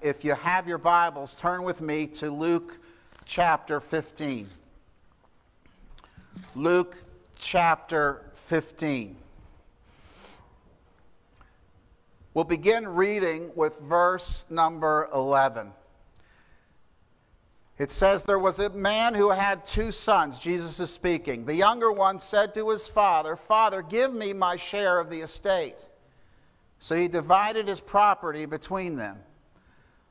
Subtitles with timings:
[0.00, 2.78] If you have your Bibles, turn with me to Luke
[3.26, 4.48] chapter 15.
[6.54, 6.96] Luke
[7.38, 9.14] chapter 15.
[12.32, 15.70] We'll begin reading with verse number 11.
[17.76, 20.38] It says, There was a man who had two sons.
[20.38, 21.44] Jesus is speaking.
[21.44, 25.76] The younger one said to his father, Father, give me my share of the estate.
[26.78, 29.18] So he divided his property between them.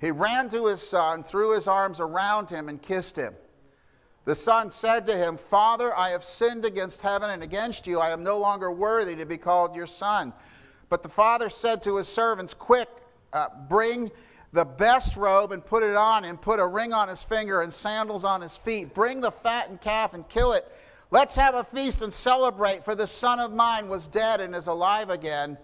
[0.00, 3.34] He ran to his son, threw his arms around him, and kissed him.
[4.24, 7.98] The son said to him, Father, I have sinned against heaven and against you.
[7.98, 10.32] I am no longer worthy to be called your son.
[10.88, 12.88] But the father said to his servants, Quick,
[13.32, 14.10] uh, bring
[14.52, 17.72] the best robe and put it on him, put a ring on his finger and
[17.72, 18.94] sandals on his feet.
[18.94, 20.70] Bring the fattened calf and kill it.
[21.10, 24.66] Let's have a feast and celebrate, for this son of mine was dead and is
[24.66, 25.56] alive again.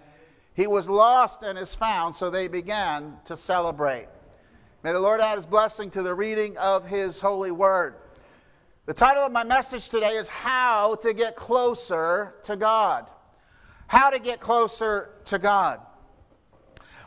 [0.55, 4.07] He was lost and is found, so they began to celebrate.
[4.85, 7.95] May the Lord add his blessing to the reading of his holy word.
[8.85, 13.07] The title of my message today is How to Get Closer to God.
[13.87, 15.81] How to Get Closer to God.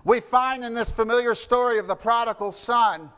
[0.06, 3.12] We find in this familiar story of the prodigal son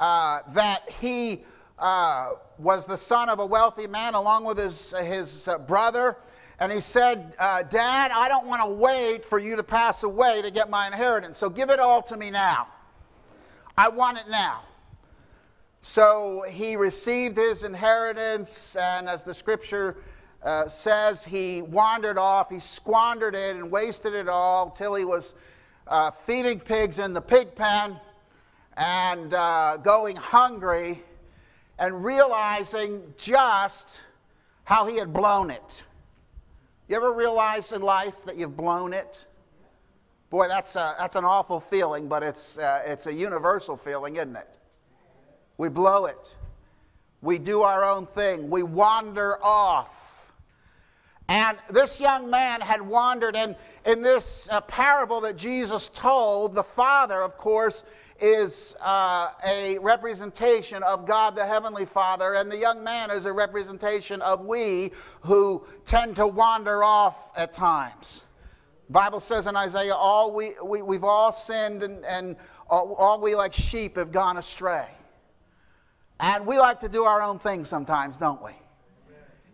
[0.00, 1.44] uh, that he
[1.78, 6.16] uh, was the son of a wealthy man along with his, his uh, brother.
[6.58, 10.42] And he said, uh, Dad, I don't want to wait for you to pass away
[10.42, 12.66] to get my inheritance, so give it all to me now.
[13.76, 14.62] I want it now.
[15.82, 19.96] So he received his inheritance, and as the scripture
[20.42, 22.50] uh, says, he wandered off.
[22.50, 25.34] He squandered it and wasted it all till he was
[25.86, 27.96] uh, feeding pigs in the pig pen
[28.76, 31.02] and uh, going hungry
[31.78, 34.02] and realizing just
[34.64, 35.82] how he had blown it.
[36.88, 39.26] You ever realize in life that you've blown it?
[40.30, 44.36] Boy, that's, a, that's an awful feeling, but it's, uh, it's a universal feeling, isn't
[44.36, 44.48] it?
[45.58, 46.36] We blow it.
[47.20, 48.48] We do our own thing.
[48.48, 50.32] We wander off.
[51.28, 56.62] And this young man had wandered, and in this uh, parable that Jesus told, the
[56.62, 57.84] Father, of course,
[58.20, 63.32] is uh, a representation of God the Heavenly Father, and the young man is a
[63.32, 64.92] representation of we
[65.22, 68.24] who tend to wander off at times.
[68.90, 72.36] Bible says in Isaiah, all we, we, we've all sinned and, and
[72.68, 74.86] all, all we like sheep have gone astray.
[76.18, 78.50] And we like to do our own thing sometimes, don't we?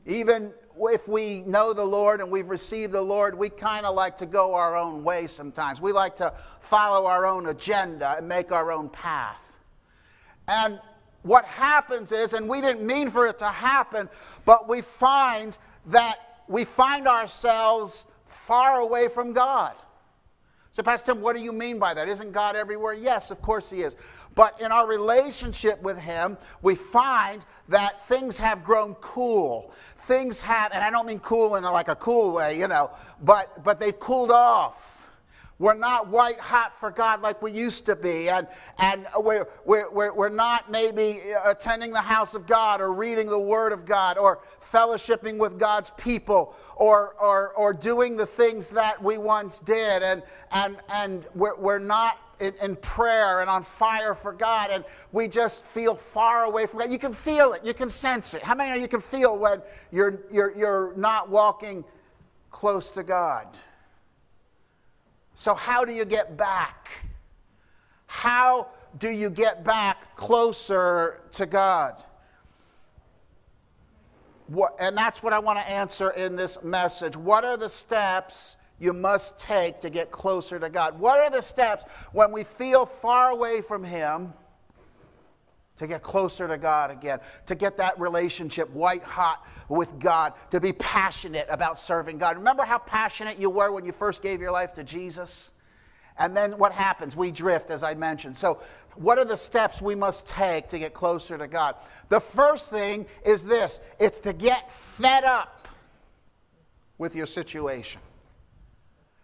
[0.06, 4.16] Even if we know the Lord and we've received the Lord, we kind of like
[4.18, 5.80] to go our own way sometimes.
[5.80, 9.40] We like to follow our own agenda and make our own path.
[10.48, 10.80] And
[11.22, 14.08] what happens is, and we didn't mean for it to happen,
[14.44, 16.18] but we find that
[16.48, 18.06] we find ourselves
[18.46, 19.74] far away from God.
[20.70, 22.08] So, Pastor Tim, what do you mean by that?
[22.08, 22.92] Isn't God everywhere?
[22.92, 23.96] Yes, of course He is.
[24.34, 29.72] But in our relationship with Him, we find that things have grown cool.
[30.06, 32.90] Things have, and I don't mean cool in like a cool way, you know,
[33.22, 34.95] but, but they've cooled off.
[35.58, 38.28] We're not white hot for God like we used to be.
[38.28, 38.46] And,
[38.78, 43.38] and we're, we're, we're, not maybe uh, attending the house of God or reading the
[43.38, 49.02] Word of God or fellowshipping with God's people or, or, or doing the things that
[49.02, 50.02] we once did.
[50.02, 50.22] And,
[50.52, 55.26] and, and we're, we're not in, in, prayer and on fire for God, and we
[55.26, 56.92] just feel far away from God.
[56.92, 58.42] You can feel it, you can sense it.
[58.42, 61.82] How many of you can feel when you're, you're, you're not walking
[62.50, 63.46] close to God?
[65.36, 66.90] So, how do you get back?
[68.06, 68.68] How
[68.98, 72.02] do you get back closer to God?
[74.46, 77.16] What, and that's what I want to answer in this message.
[77.16, 80.98] What are the steps you must take to get closer to God?
[80.98, 84.32] What are the steps when we feel far away from Him?
[85.76, 90.60] To get closer to God again, to get that relationship white hot with God, to
[90.60, 92.36] be passionate about serving God.
[92.36, 95.52] Remember how passionate you were when you first gave your life to Jesus?
[96.18, 97.14] And then what happens?
[97.14, 98.36] We drift, as I mentioned.
[98.36, 98.60] So,
[98.94, 101.76] what are the steps we must take to get closer to God?
[102.08, 105.68] The first thing is this it's to get fed up
[106.96, 108.00] with your situation.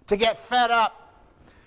[0.09, 1.02] To get fed up.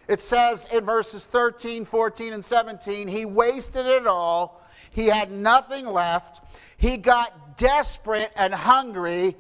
[0.08, 4.62] It says in verses 13, 14, and 17, he wasted it all
[4.96, 6.42] he had nothing left.
[6.78, 9.36] He got desperate and hungry.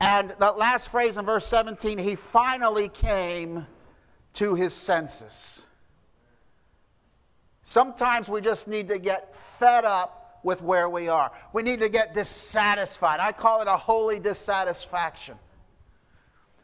[0.00, 3.66] And the last phrase in verse 17, he finally came
[4.34, 5.64] to his senses.
[7.64, 11.32] Sometimes we just need to get fed up with where we are.
[11.54, 13.18] We need to get dissatisfied.
[13.18, 15.36] I call it a holy dissatisfaction.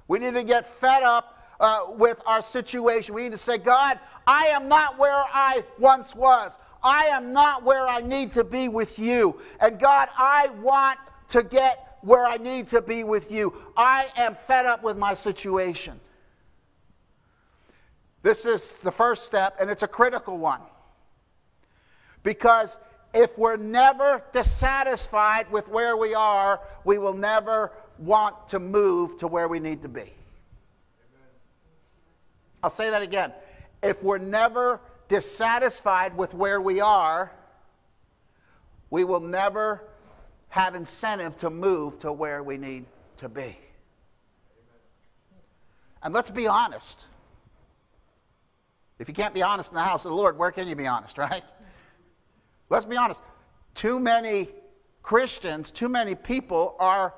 [0.06, 3.14] We need to get fed up uh, with our situation.
[3.14, 6.58] We need to say, God, I am not where I once was.
[6.82, 9.40] I am not where I need to be with you.
[9.60, 10.98] And God, I want
[11.28, 13.54] to get where I need to be with you.
[13.76, 15.98] I am fed up with my situation.
[18.22, 20.60] This is the first step, and it's a critical one.
[22.22, 22.78] Because
[23.12, 29.26] if we're never dissatisfied with where we are, we will never want to move to
[29.26, 30.12] where we need to be.
[32.64, 33.30] I'll say that again.
[33.82, 37.30] If we're never dissatisfied with where we are,
[38.88, 39.82] we will never
[40.48, 42.86] have incentive to move to where we need
[43.18, 43.58] to be.
[46.02, 47.04] And let's be honest.
[48.98, 50.86] If you can't be honest in the house of the Lord, where can you be
[50.86, 51.44] honest, right?
[52.70, 53.20] Let's be honest.
[53.74, 54.48] Too many
[55.02, 57.12] Christians, too many people are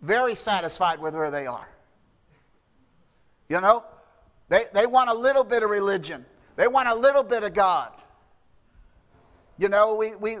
[0.00, 1.68] very satisfied with where they are.
[3.50, 3.84] You know?
[4.48, 6.24] They, they want a little bit of religion.
[6.56, 7.92] They want a little bit of God.
[9.58, 10.38] You know, we, we,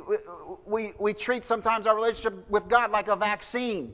[0.64, 3.92] we, we treat sometimes our relationship with God like a vaccine.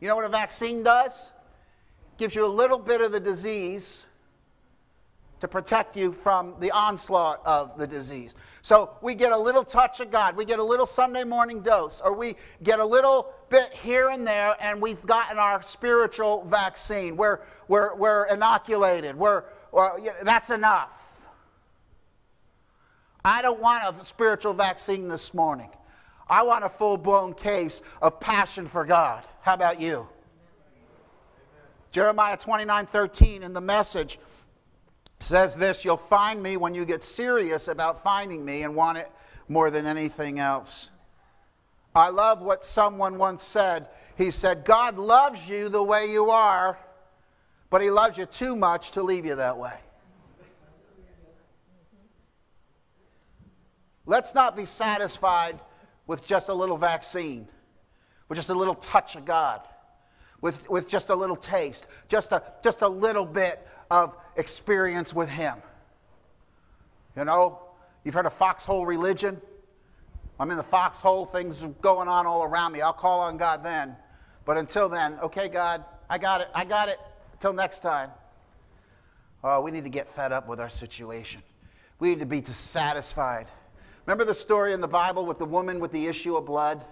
[0.00, 1.32] You know what a vaccine does?
[2.16, 4.06] Gives you a little bit of the disease
[5.40, 8.34] to protect you from the onslaught of the disease.
[8.62, 10.36] So we get a little touch of God.
[10.36, 14.26] We get a little Sunday morning dose, or we get a little bit here and
[14.26, 17.16] there, and we've gotten our spiritual vaccine.
[17.16, 19.16] We're, we're, we're inoculated.
[19.16, 19.44] We're,
[20.00, 20.90] yeah, that's enough.
[23.24, 25.70] I don't want a spiritual vaccine this morning.
[26.28, 29.24] I want a full blown case of passion for God.
[29.42, 29.96] How about you?
[29.96, 30.08] Amen.
[31.92, 34.18] Jeremiah 29 13 in the message
[35.20, 39.10] says this You'll find me when you get serious about finding me and want it
[39.48, 40.90] more than anything else.
[41.96, 43.88] I love what someone once said.
[44.16, 46.78] He said, God loves you the way you are,
[47.70, 49.78] but he loves you too much to leave you that way.
[54.04, 55.58] Let's not be satisfied
[56.06, 57.48] with just a little vaccine,
[58.28, 59.62] with just a little touch of God,
[60.42, 65.28] with, with just a little taste, just a, just a little bit of experience with
[65.28, 65.56] Him.
[67.16, 67.58] You know,
[68.04, 69.40] you've heard of foxhole religion?
[70.38, 72.82] I'm in the foxhole, things are going on all around me.
[72.82, 73.96] I'll call on God then.
[74.44, 76.48] But until then, okay, God, I got it.
[76.54, 76.98] I got it.
[77.32, 78.10] Until next time.
[79.42, 81.42] Oh, we need to get fed up with our situation.
[81.98, 83.46] We need to be dissatisfied.
[84.04, 86.84] Remember the story in the Bible with the woman with the issue of blood?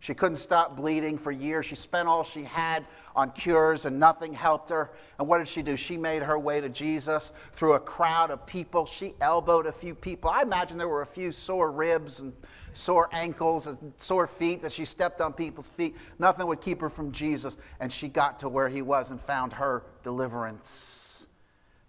[0.00, 1.66] She couldn't stop bleeding for years.
[1.66, 2.84] She spent all she had
[3.16, 4.92] on cures and nothing helped her.
[5.18, 5.76] And what did she do?
[5.76, 8.84] She made her way to Jesus through a crowd of people.
[8.84, 10.28] She elbowed a few people.
[10.30, 12.34] I imagine there were a few sore ribs and
[12.76, 15.96] sore ankles and sore feet that she stepped on people's feet.
[16.18, 17.56] Nothing would keep her from Jesus.
[17.80, 21.26] And she got to where he was and found her deliverance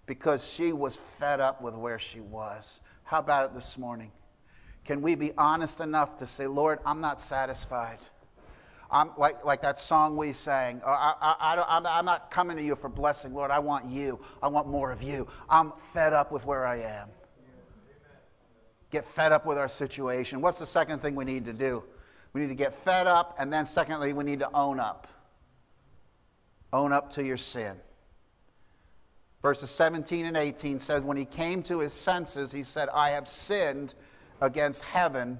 [0.05, 2.79] because she was fed up with where she was.
[3.03, 4.11] How about it this morning?
[4.85, 7.99] Can we be honest enough to say, Lord, I'm not satisfied?
[8.89, 10.81] I'm like, like that song we sang.
[10.85, 13.51] Uh, I, I, I, I'm not coming to you for blessing, Lord.
[13.51, 14.17] I want you.
[14.41, 15.27] I want more of you.
[15.49, 17.09] I'm fed up with where I am.
[18.91, 20.41] Get fed up with our situation.
[20.41, 21.83] What's the second thing we need to do?
[22.33, 25.07] We need to get fed up, and then secondly, we need to own up.
[26.71, 27.75] Own up to your sin.
[29.41, 33.27] Verses 17 and 18 says, When he came to his senses, he said, I have
[33.27, 33.93] sinned
[34.41, 35.39] against heaven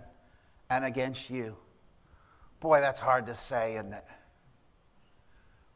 [0.69, 1.55] and against you.
[2.59, 4.05] Boy, that's hard to say, isn't it?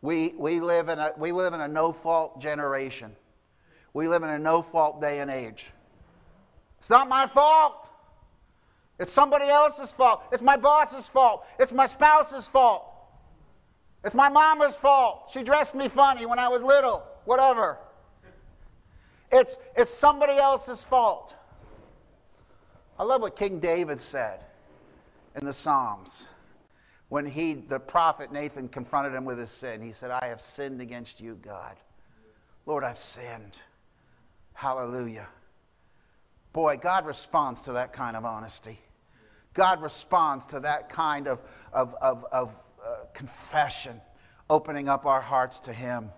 [0.02, 3.16] We, we, live in a, we live in a no fault generation.
[3.94, 5.70] We live in a no fault day and age.
[6.82, 7.88] It's not my fault.
[8.98, 10.24] It's somebody else's fault.
[10.32, 11.46] It's my boss's fault.
[11.60, 12.88] It's my spouse's fault.
[14.04, 15.30] It's my mama's fault.
[15.32, 17.04] She dressed me funny when I was little.
[17.26, 17.78] Whatever.
[19.32, 21.36] It's, it's somebody else's fault.
[22.98, 24.40] I love what King David said
[25.36, 26.30] in the Psalms
[27.10, 29.84] when he, the prophet Nathan, confronted him with his sin.
[29.84, 31.76] He said, I have sinned against you, God.
[32.66, 33.60] Lord, I've sinned.
[34.54, 35.28] Hallelujah.
[36.54, 38.80] Boy, God responds to that kind of honesty.
[39.54, 41.40] God responds to that kind of,
[41.74, 42.56] of, of, of
[42.86, 44.00] uh, confession,
[44.50, 46.10] opening up our hearts to Him.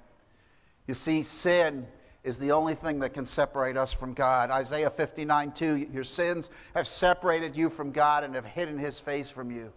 [0.87, 1.87] You see, sin
[2.23, 4.49] is the only thing that can separate us from God.
[4.49, 9.29] Isaiah 59 2, your sins have separated you from God and have hidden His face
[9.29, 9.71] from you.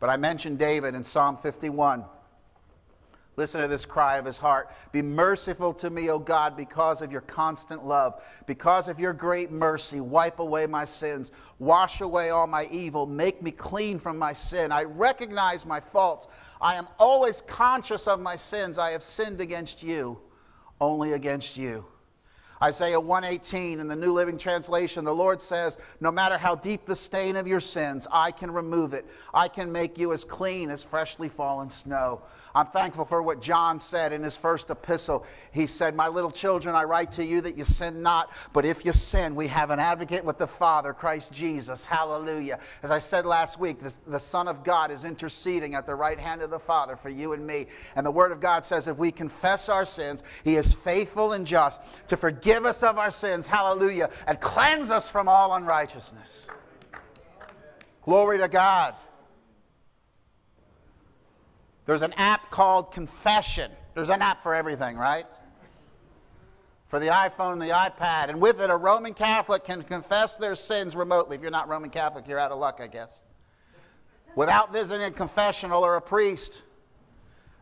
[0.00, 2.04] But I mentioned David in Psalm 51.
[3.40, 4.70] Listen to this cry of his heart.
[4.92, 8.20] Be merciful to me, O God, because of your constant love.
[8.44, 11.32] Because of your great mercy, wipe away my sins.
[11.58, 13.06] Wash away all my evil.
[13.06, 14.70] Make me clean from my sin.
[14.70, 16.26] I recognize my faults.
[16.60, 18.78] I am always conscious of my sins.
[18.78, 20.18] I have sinned against you,
[20.78, 21.86] only against you.
[22.62, 26.94] Isaiah 118 in the New Living Translation, the Lord says, No matter how deep the
[26.94, 29.06] stain of your sins, I can remove it.
[29.32, 32.20] I can make you as clean as freshly fallen snow.
[32.54, 35.24] I'm thankful for what John said in his first epistle.
[35.52, 38.84] He said, My little children, I write to you that you sin not, but if
[38.84, 41.84] you sin, we have an advocate with the Father, Christ Jesus.
[41.84, 42.58] Hallelujah.
[42.82, 46.18] As I said last week, the, the Son of God is interceding at the right
[46.18, 47.68] hand of the Father for you and me.
[47.94, 51.46] And the Word of God says, if we confess our sins, He is faithful and
[51.46, 53.46] just to forgive us of our sins.
[53.46, 54.10] Hallelujah.
[54.26, 56.46] And cleanse us from all unrighteousness.
[58.02, 58.94] Glory to God.
[61.86, 63.70] There's an app called Confession.
[63.94, 65.26] There's an app for everything, right?
[66.86, 68.28] For the iPhone, the iPad.
[68.28, 71.36] And with it, a Roman Catholic can confess their sins remotely.
[71.36, 73.20] If you're not Roman Catholic, you're out of luck, I guess.
[74.34, 76.62] Without visiting a confessional or a priest.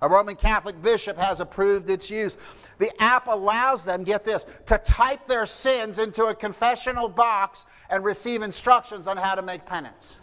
[0.00, 2.38] A Roman Catholic bishop has approved its use.
[2.78, 8.04] The app allows them, get this, to type their sins into a confessional box and
[8.04, 10.16] receive instructions on how to make penance.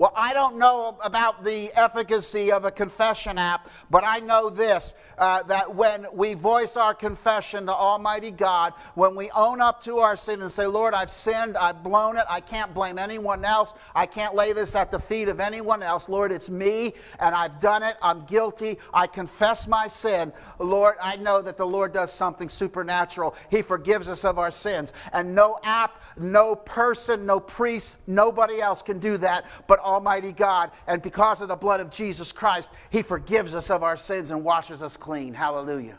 [0.00, 4.94] Well, I don't know about the efficacy of a confession app, but I know this
[5.18, 9.98] uh, that when we voice our confession to Almighty God, when we own up to
[9.98, 13.74] our sin and say, Lord, I've sinned, I've blown it, I can't blame anyone else,
[13.94, 16.08] I can't lay this at the feet of anyone else.
[16.08, 20.32] Lord, it's me, and I've done it, I'm guilty, I confess my sin.
[20.58, 23.34] Lord, I know that the Lord does something supernatural.
[23.50, 24.94] He forgives us of our sins.
[25.12, 30.70] And no app, no person, no priest, nobody else can do that but Almighty God.
[30.86, 34.44] And because of the blood of Jesus Christ, He forgives us of our sins and
[34.44, 35.34] washes us clean.
[35.34, 35.98] Hallelujah.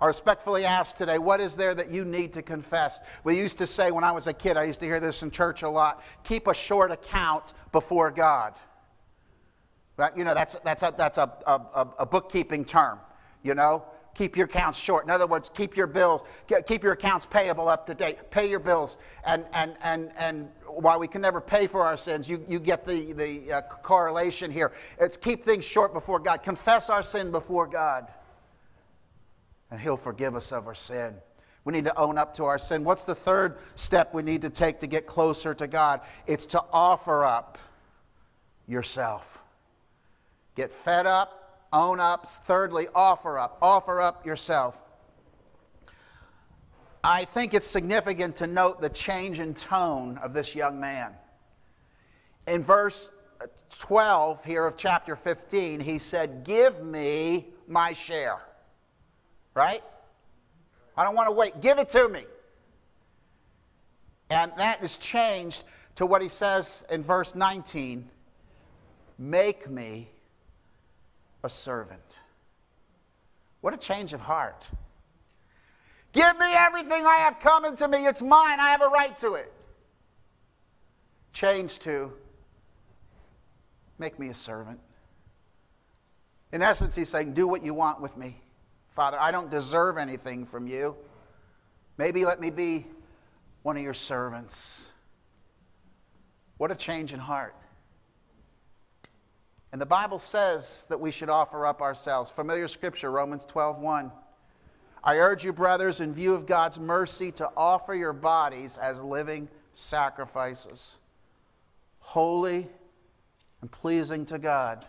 [0.00, 3.00] I respectfully ask today, what is there that you need to confess?
[3.24, 5.30] We used to say when I was a kid, I used to hear this in
[5.30, 8.54] church a lot keep a short account before God.
[9.96, 12.98] But, you know, that's, that's, a, that's a, a, a bookkeeping term,
[13.42, 13.84] you know?
[14.16, 15.04] keep your accounts short.
[15.04, 16.22] In other words, keep your bills,
[16.66, 18.30] keep your accounts payable up to date.
[18.30, 18.98] Pay your bills.
[19.24, 22.84] And, and, and, and while we can never pay for our sins, you, you get
[22.84, 24.72] the, the uh, correlation here.
[24.98, 26.42] It's keep things short before God.
[26.42, 28.08] Confess our sin before God,
[29.70, 31.14] and He'll forgive us of our sin.
[31.64, 32.84] We need to own up to our sin.
[32.84, 36.02] What's the third step we need to take to get closer to God?
[36.26, 37.58] It's to offer up
[38.68, 39.38] yourself.
[40.54, 42.26] Get fed up, own up.
[42.26, 43.58] Thirdly, offer up.
[43.60, 44.80] Offer up yourself.
[47.06, 51.14] I think it's significant to note the change in tone of this young man.
[52.48, 53.10] In verse
[53.78, 58.38] 12 here of chapter 15, he said, Give me my share.
[59.54, 59.84] Right?
[60.96, 61.60] I don't want to wait.
[61.60, 62.24] Give it to me.
[64.30, 65.62] And that is changed
[65.94, 68.10] to what he says in verse 19
[69.16, 70.08] Make me
[71.44, 72.18] a servant.
[73.60, 74.68] What a change of heart.
[76.16, 78.06] Give me everything I have coming to me.
[78.06, 78.58] It's mine.
[78.58, 79.52] I have a right to it.
[81.34, 82.10] Change to
[83.98, 84.80] make me a servant.
[86.52, 88.40] In essence, he's saying, Do what you want with me.
[88.94, 90.96] Father, I don't deserve anything from you.
[91.98, 92.86] Maybe let me be
[93.62, 94.88] one of your servants.
[96.56, 97.54] What a change in heart.
[99.72, 102.30] And the Bible says that we should offer up ourselves.
[102.30, 104.10] Familiar scripture, Romans 12 1.
[105.06, 109.48] I urge you, brothers, in view of God's mercy, to offer your bodies as living
[109.72, 110.96] sacrifices,
[112.00, 112.66] holy
[113.60, 114.84] and pleasing to God.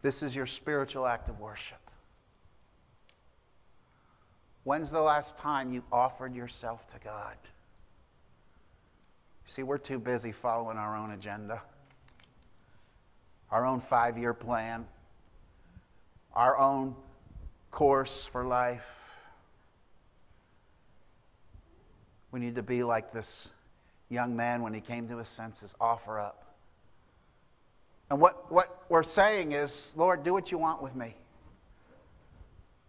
[0.00, 1.78] This is your spiritual act of worship.
[4.64, 7.36] When's the last time you offered yourself to God?
[9.44, 11.62] See, we're too busy following our own agenda,
[13.50, 14.86] our own five year plan,
[16.32, 16.96] our own
[17.76, 18.88] course for life.
[22.32, 23.50] We need to be like this
[24.08, 26.54] young man when he came to his senses offer up.
[28.08, 31.16] And what, what we're saying is, Lord, do what you want with me.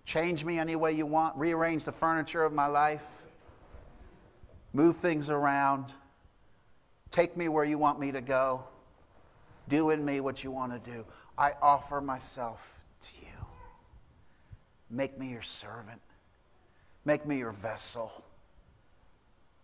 [0.05, 1.35] Change me any way you want.
[1.35, 3.05] Rearrange the furniture of my life.
[4.71, 5.91] Move things around.
[7.11, 8.63] Take me where you want me to go.
[9.67, 11.03] Do in me what you want to do.
[11.37, 12.76] I offer myself.
[14.89, 16.01] Make me your servant.
[17.05, 18.11] Make me your vessel.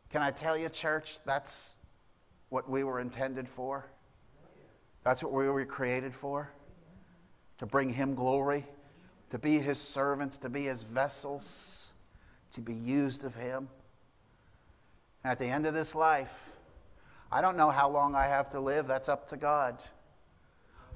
[0.09, 1.75] Can I tell you, church, that's
[2.49, 3.85] what we were intended for?
[5.03, 6.49] That's what we were created for?
[7.57, 8.65] To bring Him glory
[9.33, 11.91] to be his servants, to be his vessels,
[12.53, 13.67] to be used of him.
[15.23, 16.51] At the end of this life,
[17.31, 18.85] I don't know how long I have to live.
[18.85, 19.83] That's up to God.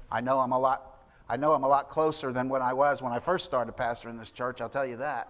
[0.08, 0.97] I know I'm a lot,
[1.28, 4.18] I know I'm a lot closer than when I was when I first started pastoring
[4.18, 5.28] this church, I'll tell you that.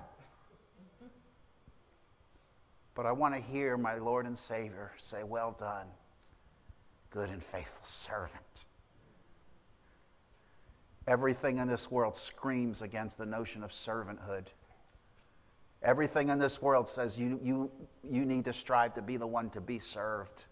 [2.95, 5.87] But I want to hear my Lord and Savior say, Well done,
[7.11, 8.65] good and faithful servant.
[11.07, 14.47] Everything in this world screams against the notion of servanthood.
[15.83, 17.71] Everything in this world says you, you,
[18.09, 20.45] you need to strive to be the one to be served.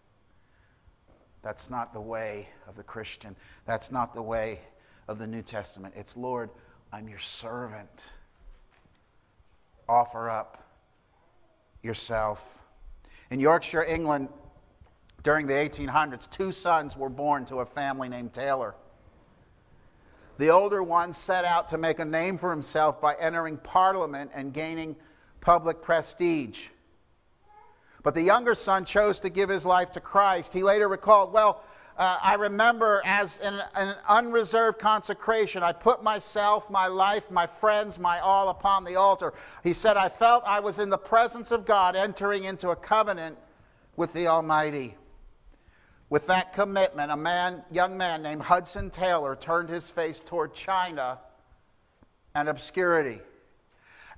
[1.43, 3.37] That's not the way of the Christian.
[3.67, 4.61] That's not the way
[5.08, 5.94] of the New Testament.
[5.96, 6.50] It's, Lord,
[6.92, 8.10] I'm your servant.
[9.88, 10.64] Offer up
[11.82, 12.44] yourself.
[13.30, 14.28] In Yorkshire, England,
[15.22, 18.75] during the 1800s, two sons were born to a family named Taylor.
[20.38, 24.52] The older one set out to make a name for himself by entering Parliament and
[24.52, 24.95] gaining
[25.40, 26.69] public prestige.
[28.02, 30.52] But the younger son chose to give his life to Christ.
[30.52, 31.64] He later recalled, Well,
[31.99, 37.99] uh, I remember as an, an unreserved consecration, I put myself, my life, my friends,
[37.99, 39.32] my all upon the altar.
[39.63, 43.39] He said, I felt I was in the presence of God entering into a covenant
[43.97, 44.95] with the Almighty.
[46.11, 51.19] With that commitment, a man, young man named Hudson Taylor turned his face toward China
[52.35, 53.21] and obscurity.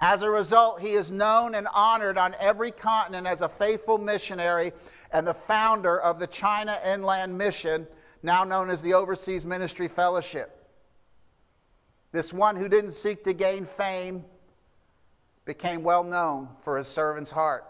[0.00, 4.72] As a result, he is known and honored on every continent as a faithful missionary
[5.12, 7.86] and the founder of the China Inland Mission,
[8.22, 10.54] now known as the Overseas Ministry Fellowship.
[12.12, 14.24] This one who didn't seek to gain fame
[15.44, 17.64] became well known for his servant's heart.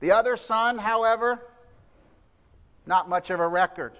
[0.00, 1.42] The other son, however,
[2.86, 3.92] not much of a record.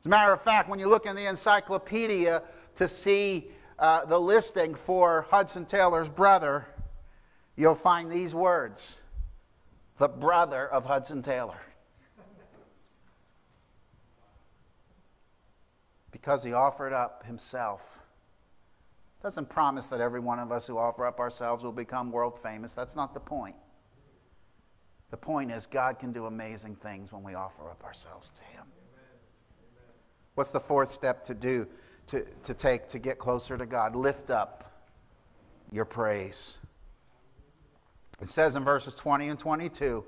[0.00, 2.42] As a matter of fact, when you look in the encyclopedia
[2.76, 6.66] to see uh, the listing for Hudson Taylor's brother,
[7.56, 8.96] you'll find these words
[9.98, 11.60] the brother of Hudson Taylor.
[16.10, 17.98] Because he offered up himself.
[19.22, 22.74] Doesn't promise that every one of us who offer up ourselves will become world famous.
[22.74, 23.56] That's not the point.
[25.10, 28.64] The point is, God can do amazing things when we offer up ourselves to Him.
[30.34, 31.66] What's the fourth step to do,
[32.08, 33.96] to, to take to get closer to God?
[33.96, 34.84] Lift up
[35.72, 36.54] your praise.
[38.20, 40.04] It says in verses 20 and 22,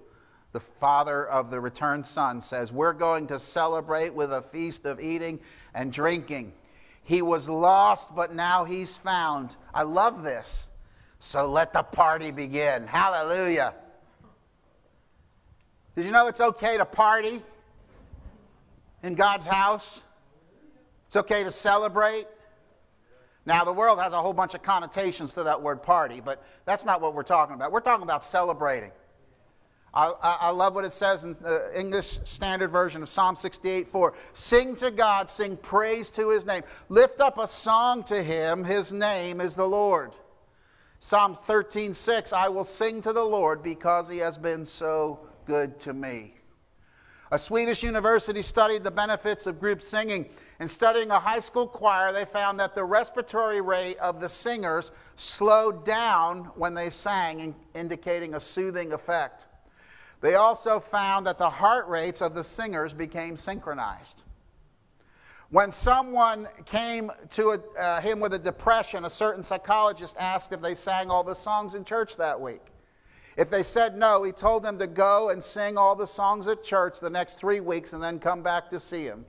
[0.53, 5.01] the father of the returned son says, We're going to celebrate with a feast of
[5.01, 5.41] eating
[5.75, 6.53] and drinking.
[7.03, 9.57] He was lost, but now he's found.
[9.75, 10.69] I love this.
[11.21, 12.87] So let the party begin.
[12.87, 13.75] Hallelujah.
[15.97, 17.43] Did you know it's okay to party
[19.03, 20.01] in God's house?
[21.09, 22.27] It's okay to celebrate.
[23.47, 26.85] Now, the world has a whole bunch of connotations to that word party, but that's
[26.85, 27.73] not what we're talking about.
[27.73, 28.93] We're talking about celebrating.
[29.95, 34.13] I, I, love what it says in the English Standard Version of Psalm 68 4.
[34.35, 36.63] Sing to God, sing praise to his name.
[36.91, 40.13] Lift up a song to him, his name is the Lord.
[41.01, 45.81] Psalm 13 6, I will sing to the Lord because he has been so good
[45.81, 46.35] to me.
[47.31, 50.31] A Swedish university studied the benefits of group singing.
[50.61, 54.93] In studying a high school choir, they found that the respiratory rate of the singers
[55.17, 59.47] slowed down when they sang, indicating a soothing effect.
[60.23, 64.23] They also found that the heart rates of the singers became synchronized.
[65.51, 70.63] When someone came to a, uh, him with a depression, a certain psychologist asked if
[70.63, 72.63] they sang all the songs in church that week.
[73.39, 76.65] If they said no, he told them to go and sing all the songs at
[76.65, 79.25] church the next three weeks and then come back to see him.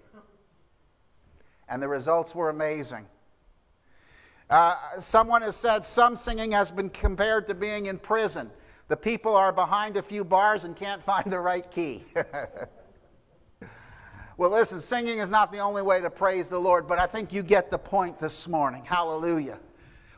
[1.69, 3.05] And the results were amazing.
[4.49, 8.49] Uh, someone has said some singing has been compared to being in prison.
[8.87, 12.03] The people are behind a few bars and can't find the right key.
[14.37, 17.31] well, listen, singing is not the only way to praise the Lord, but I think
[17.31, 18.83] you get the point this morning.
[18.83, 19.59] Hallelujah.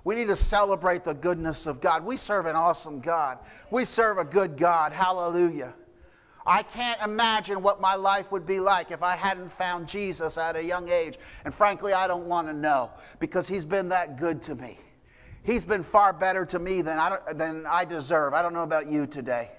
[0.03, 2.03] We need to celebrate the goodness of God.
[2.03, 3.37] We serve an awesome God.
[3.69, 4.91] We serve a good God.
[4.91, 5.73] Hallelujah.
[6.45, 10.55] I can't imagine what my life would be like if I hadn't found Jesus at
[10.55, 11.19] a young age.
[11.45, 14.79] And frankly, I don't want to know because He's been that good to me.
[15.43, 18.33] He's been far better to me than I, than I deserve.
[18.33, 19.51] I don't know about you today.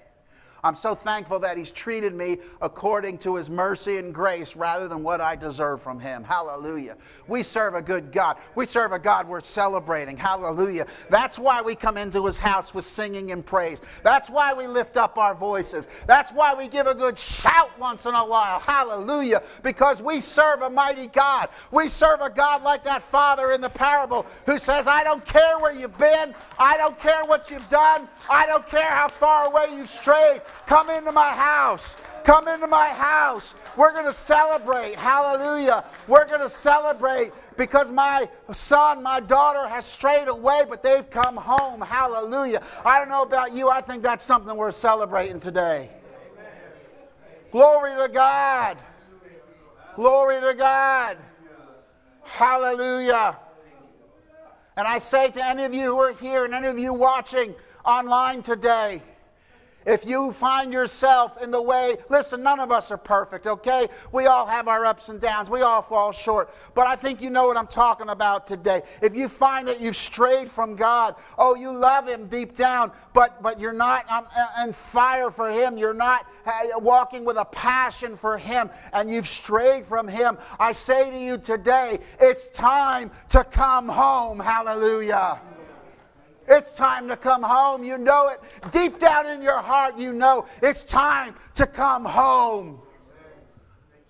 [0.65, 5.03] I'm so thankful that He's treated me according to His mercy and grace rather than
[5.03, 6.23] what I deserve from Him.
[6.23, 6.95] Hallelujah.
[7.27, 8.37] We serve a good God.
[8.55, 10.15] We serve a God we're celebrating.
[10.15, 10.87] Hallelujah.
[11.09, 13.81] That's why we come into His house with singing and praise.
[14.03, 15.89] That's why we lift up our voices.
[16.07, 18.59] That's why we give a good shout once in a while.
[18.59, 19.43] Hallelujah.
[19.63, 21.49] Because we serve a mighty God.
[21.71, 25.59] We serve a God like that father in the parable who says, I don't care
[25.59, 26.33] where you've been.
[26.57, 28.07] I don't care what you've done.
[28.29, 30.41] I don't care how far away you've strayed.
[30.65, 31.97] Come into my house.
[32.23, 33.53] Come into my house.
[33.75, 34.95] We're going to celebrate.
[34.95, 35.83] Hallelujah.
[36.07, 41.35] We're going to celebrate because my son, my daughter has strayed away, but they've come
[41.35, 41.81] home.
[41.81, 42.61] Hallelujah.
[42.85, 43.69] I don't know about you.
[43.69, 45.89] I think that's something we're celebrating today.
[47.51, 48.77] Glory to God.
[49.95, 51.17] Glory to God.
[52.23, 53.37] Hallelujah.
[54.75, 57.53] And I say to any of you who are here and any of you watching
[57.85, 59.03] online today,
[59.85, 63.87] if you find yourself in the way, listen, none of us are perfect, okay?
[64.11, 65.49] We all have our ups and downs.
[65.49, 66.53] We all fall short.
[66.73, 68.81] But I think you know what I'm talking about today.
[69.01, 73.41] If you find that you've strayed from God, oh, you love Him deep down, but,
[73.41, 74.25] but you're not on,
[74.57, 79.27] on fire for Him, you're not uh, walking with a passion for Him, and you've
[79.27, 84.39] strayed from Him, I say to you today, it's time to come home.
[84.39, 85.39] Hallelujah.
[86.47, 87.83] It's time to come home.
[87.83, 88.39] You know it.
[88.71, 92.79] Deep down in your heart, you know it's time to come home.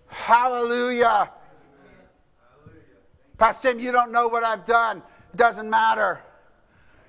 [0.08, 1.32] Hallelujah.
[3.38, 4.98] Pastor Tim, you don't know what I've done.
[5.34, 6.20] It doesn't matter.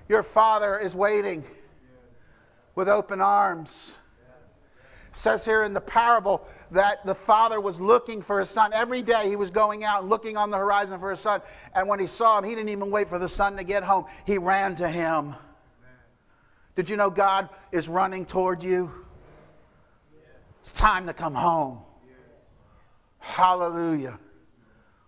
[0.09, 1.43] Your father is waiting
[2.75, 3.93] with open arms
[5.15, 8.73] says here in the parable that the father was looking for his son.
[8.73, 11.41] Every day he was going out and looking on the horizon for his son.
[11.73, 14.05] And when he saw him, he didn't even wait for the son to get home.
[14.25, 15.35] He ran to him.
[16.75, 18.91] Did you know God is running toward you?
[20.61, 21.79] It's time to come home.
[23.19, 24.19] Hallelujah.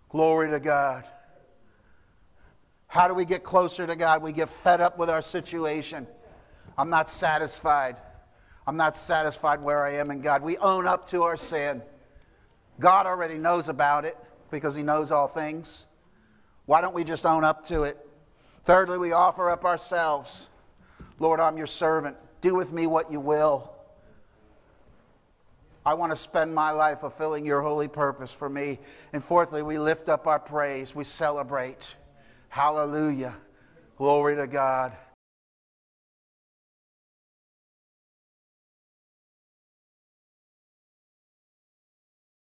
[0.10, 1.04] Glory to God.
[2.88, 4.24] How do we get closer to God?
[4.24, 6.08] We get fed up with our situation.
[6.78, 7.98] I'm not satisfied.
[8.68, 10.44] I'm not satisfied where I am in God.
[10.44, 11.82] We own up to our sin.
[12.82, 14.18] God already knows about it
[14.52, 15.86] because He knows all things.
[16.66, 17.98] Why don't we just own up to it?
[18.66, 20.50] Thirdly, we offer up ourselves.
[21.18, 22.18] Lord, I'm your servant.
[22.42, 23.72] Do with me what you will.
[25.86, 28.80] I want to spend my life fulfilling your holy purpose for me.
[29.14, 30.94] And fourthly, we lift up our praise.
[30.94, 31.96] We celebrate.
[32.50, 33.34] Hallelujah.
[33.98, 34.92] Glory to God.